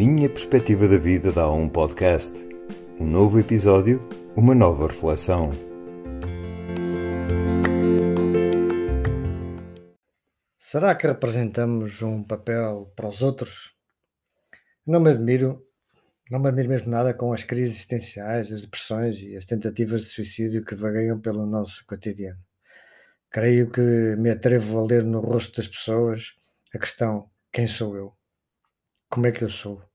[0.00, 2.32] minha perspectiva da vida dá um podcast.
[2.98, 4.00] Um novo episódio,
[4.34, 5.50] uma nova reflexão.
[10.56, 13.74] Será que representamos um papel para os outros?
[14.86, 15.62] Não me admiro,
[16.30, 20.08] não me admiro mesmo nada com as crises existenciais, as depressões e as tentativas de
[20.08, 22.40] suicídio que vagueiam pelo nosso cotidiano.
[23.30, 23.82] Creio que
[24.16, 26.32] me atrevo a ler no rosto das pessoas
[26.74, 28.14] a questão: quem sou eu?
[29.10, 29.89] Como é que eu sou?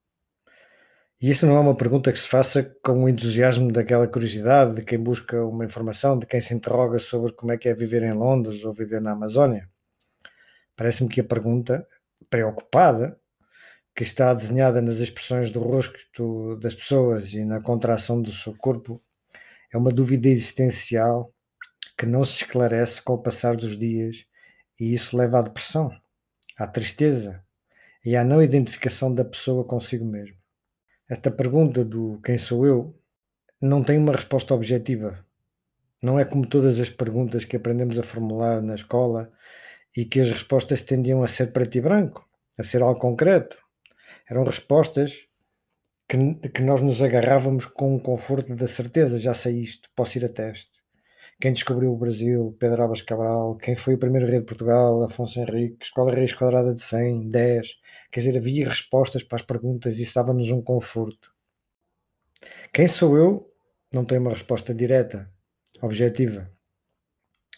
[1.25, 4.83] E isso não é uma pergunta que se faça com o entusiasmo daquela curiosidade de
[4.83, 8.11] quem busca uma informação, de quem se interroga sobre como é que é viver em
[8.11, 9.67] Londres ou viver na Amazónia.
[10.75, 11.83] Parece-me que a pergunta
[12.29, 13.19] preocupada,
[13.95, 19.01] que está desenhada nas expressões do rosto das pessoas e na contração do seu corpo,
[19.73, 21.33] é uma dúvida existencial
[21.97, 24.27] que não se esclarece com o passar dos dias
[24.79, 25.89] e isso leva à depressão,
[26.55, 27.43] à tristeza
[28.05, 30.44] e à não identificação da pessoa consigo mesmo.
[31.07, 32.99] Esta pergunta do quem sou eu
[33.61, 35.23] não tem uma resposta objetiva.
[36.01, 39.31] Não é como todas as perguntas que aprendemos a formular na escola
[39.95, 43.57] e que as respostas tendiam a ser preto e branco, a ser algo concreto.
[44.27, 45.27] Eram respostas
[46.09, 46.17] que,
[46.49, 50.29] que nós nos agarrávamos com o conforto da certeza, já sei isto, posso ir a
[50.29, 50.84] teste.
[51.39, 55.39] Quem descobriu o Brasil, Pedro Álvares Cabral, quem foi o primeiro rei de Portugal, Afonso
[55.39, 57.75] Henriques, qual é a raiz quadrada de 100, 10,
[58.11, 61.33] quer dizer, havia respostas para as perguntas e isso dava-nos um conforto.
[62.73, 63.51] Quem sou eu
[63.93, 65.31] não tem uma resposta direta,
[65.81, 66.51] objetiva.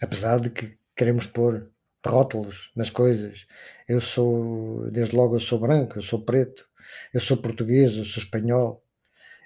[0.01, 1.71] Apesar de que queremos pôr
[2.07, 3.45] rótulos nas coisas.
[3.87, 6.67] Eu sou, desde logo, eu sou branco, eu sou preto,
[7.13, 8.83] eu sou português, eu sou espanhol,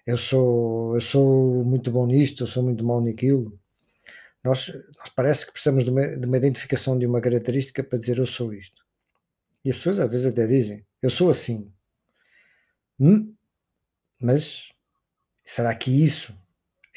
[0.06, 3.60] eu sou, eu sou muito bom nisto, eu sou muito mau naquilo.
[4.44, 8.18] Nós, nós parece que precisamos de uma, de uma identificação de uma característica para dizer
[8.18, 8.84] eu sou isto.
[9.64, 11.72] E as pessoas às vezes até dizem, eu sou assim.
[13.00, 13.36] Hum,
[14.20, 14.72] mas
[15.44, 16.36] será que isso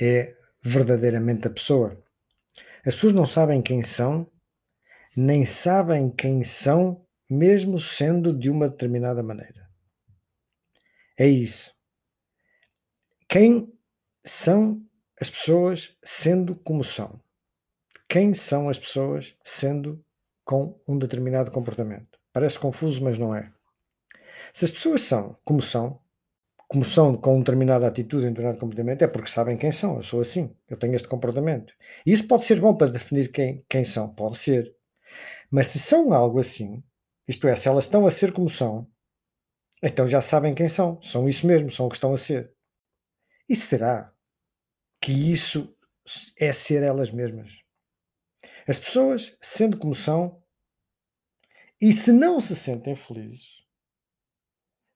[0.00, 2.02] é verdadeiramente a pessoa?
[2.86, 4.30] As pessoas não sabem quem são
[5.16, 9.70] nem sabem quem são, mesmo sendo de uma determinada maneira.
[11.16, 11.72] É isso.
[13.28, 13.72] Quem
[14.24, 14.84] são
[15.20, 17.20] as pessoas sendo como são?
[18.08, 20.04] Quem são as pessoas sendo
[20.44, 22.18] com um determinado comportamento?
[22.32, 23.52] Parece confuso, mas não é.
[24.52, 26.00] Se as pessoas são como são,
[26.68, 29.96] como são com determinada atitude, um determinado comportamento, é porque sabem quem são.
[29.96, 31.74] Eu sou assim, eu tenho este comportamento.
[32.04, 34.74] E isso pode ser bom para definir quem, quem são, pode ser.
[35.50, 36.82] Mas se são algo assim,
[37.28, 38.86] isto é, se elas estão a ser como são,
[39.82, 41.00] então já sabem quem são.
[41.02, 42.52] São isso mesmo, são o que estão a ser.
[43.48, 44.12] E será
[45.00, 45.76] que isso
[46.38, 47.63] é ser elas mesmas?
[48.66, 50.42] As pessoas, sendo como são,
[51.80, 53.62] e se não se sentem felizes,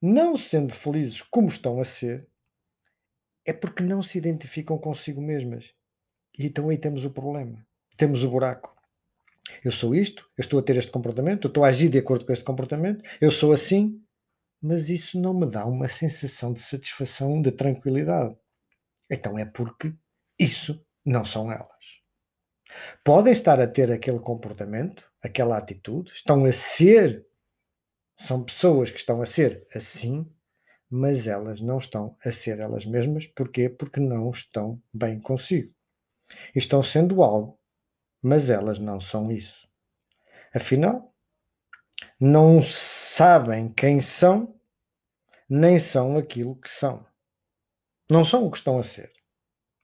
[0.01, 2.29] não sendo felizes como estão a ser,
[3.45, 5.75] é porque não se identificam consigo mesmas.
[6.39, 7.67] E então aí temos o problema.
[7.97, 8.77] Temos o buraco.
[9.65, 12.25] Eu sou isto, eu estou a ter este comportamento, eu estou a agir de acordo
[12.25, 14.01] com este comportamento, eu sou assim,
[14.61, 18.37] mas isso não me dá uma sensação de satisfação, de tranquilidade.
[19.11, 19.95] Então é porque
[20.39, 21.98] isso não são elas.
[23.05, 27.27] Podem estar a ter aquele comportamento, aquela atitude, estão a ser,
[28.17, 30.31] são pessoas que estão a ser assim,
[30.91, 33.27] mas elas não estão a ser elas mesmas.
[33.27, 33.69] Porquê?
[33.69, 35.73] Porque não estão bem consigo.
[36.55, 37.59] Estão sendo algo
[38.23, 39.69] mas elas não são isso.
[40.55, 41.15] Afinal,
[42.21, 44.59] não sabem quem são,
[45.49, 47.07] nem são aquilo que são.
[48.11, 49.13] Não são o que estão a ser.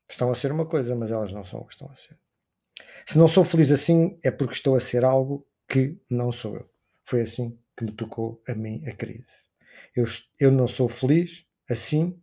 [0.08, 2.18] Estão a ser uma coisa, mas elas não são o que estão a ser.
[3.06, 6.70] Se não sou feliz assim, é porque estou a ser algo que não sou eu.
[7.02, 9.44] Foi assim que me tocou a mim a crise.
[9.94, 10.04] Eu,
[10.38, 12.18] eu não sou feliz assim,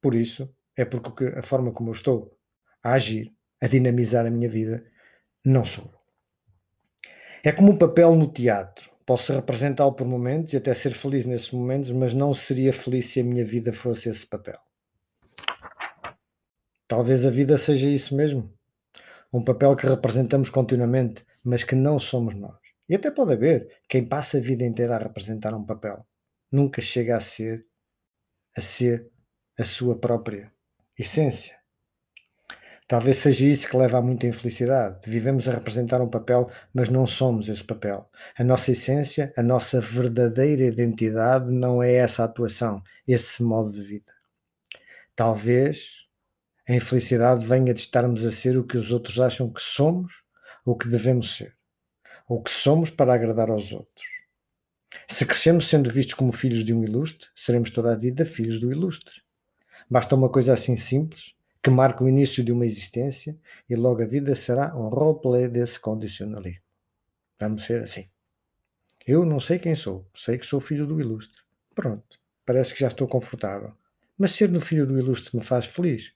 [0.00, 2.36] por isso é porque a forma como eu estou
[2.82, 4.84] a agir, a dinamizar a minha vida,
[5.44, 6.02] não sou eu.
[7.44, 8.90] É como um papel no teatro.
[9.04, 13.20] Posso representá-lo por momentos e até ser feliz nesses momentos, mas não seria feliz se
[13.20, 14.60] a minha vida fosse esse papel.
[16.86, 18.52] Talvez a vida seja isso mesmo.
[19.32, 22.58] Um papel que representamos continuamente, mas que não somos nós.
[22.88, 26.06] E até pode haver quem passa a vida inteira a representar um papel.
[26.50, 27.66] Nunca chega a ser
[28.56, 29.08] a ser
[29.58, 30.52] a sua própria
[30.98, 31.56] essência.
[32.86, 34.98] Talvez seja isso que leva a muita infelicidade.
[35.10, 38.10] Vivemos a representar um papel, mas não somos esse papel.
[38.36, 44.12] A nossa essência, a nossa verdadeira identidade não é essa atuação, esse modo de vida.
[45.16, 46.06] Talvez
[46.68, 50.22] a infelicidade venha de estarmos a ser o que os outros acham que somos
[50.64, 51.56] ou que devemos ser,
[52.28, 54.06] ou que somos para agradar aos outros.
[55.08, 58.70] Se crescemos sendo vistos como filhos de um ilustre, seremos toda a vida filhos do
[58.70, 59.22] ilustre.
[59.90, 63.36] Basta uma coisa assim simples, que marca o início de uma existência,
[63.68, 66.62] e logo a vida será um roleplay desse condicionalismo.
[67.38, 68.08] Vamos ser assim.
[69.06, 71.40] Eu não sei quem sou, sei que sou filho do ilustre.
[71.74, 73.72] Pronto, parece que já estou confortável.
[74.16, 76.12] Mas ser no filho do ilustre me faz feliz?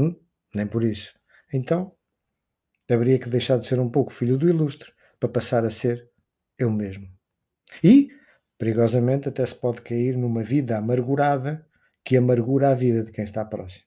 [0.00, 0.18] Hum,
[0.54, 1.12] nem por isso.
[1.52, 1.94] Então,
[2.88, 6.10] haveria que deixar de ser um pouco filho do ilustre para passar a ser
[6.58, 7.06] eu mesmo.
[7.84, 8.08] E,
[8.56, 11.66] perigosamente, até se pode cair numa vida amargurada
[12.02, 13.84] que amargura a vida de quem está próximo.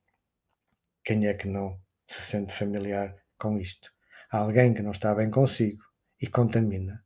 [1.03, 3.91] Quem é que não se sente familiar com isto?
[4.31, 5.83] Há alguém que não está bem consigo
[6.21, 7.03] e contamina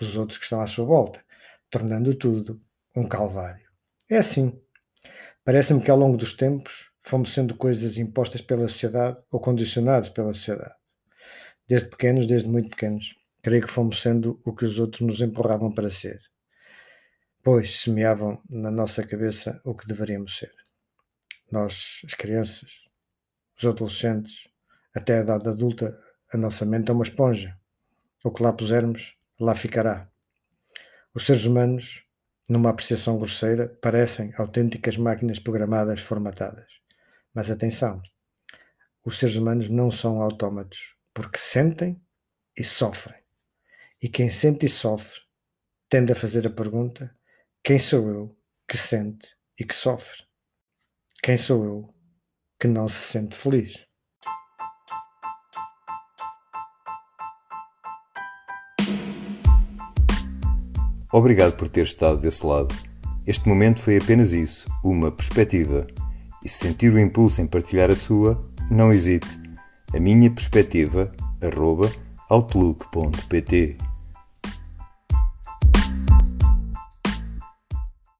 [0.00, 1.24] os outros que estão à sua volta,
[1.70, 2.62] tornando tudo
[2.94, 3.68] um calvário.
[4.08, 4.60] É assim.
[5.44, 10.32] Parece-me que ao longo dos tempos fomos sendo coisas impostas pela sociedade ou condicionados pela
[10.32, 10.74] sociedade.
[11.66, 13.16] Desde pequenos, desde muito pequenos.
[13.42, 16.20] Creio que fomos sendo o que os outros nos empurravam para ser.
[17.42, 20.52] Pois semeavam na nossa cabeça o que deveríamos ser.
[21.50, 22.70] Nós, as crianças,
[23.56, 24.46] os adolescentes,
[24.94, 25.98] até a idade adulta,
[26.32, 27.58] a nossa mente é uma esponja.
[28.22, 30.10] O que lá pusermos, lá ficará.
[31.14, 32.04] Os seres humanos,
[32.48, 36.79] numa apreciação grosseira, parecem autênticas máquinas programadas formatadas.
[37.34, 38.02] Mas atenção,
[39.04, 42.00] os seres humanos não são autómatos, porque sentem
[42.56, 43.20] e sofrem.
[44.02, 45.20] E quem sente e sofre
[45.88, 47.14] tende a fazer a pergunta:
[47.62, 48.38] quem sou eu
[48.68, 50.24] que sente e que sofre?
[51.22, 51.94] Quem sou eu
[52.58, 53.86] que não se sente feliz?
[61.12, 62.74] Obrigado por ter estado desse lado.
[63.26, 65.86] Este momento foi apenas isso, uma perspectiva.
[66.44, 68.40] E se sentir o impulso em partilhar a sua,
[68.70, 69.28] não hesite.
[69.94, 71.90] A minha perspectiva, arroba,
[72.28, 73.76] outlook.pt